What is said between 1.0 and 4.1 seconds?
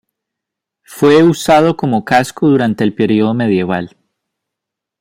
usado como casco durante el periodo medieval.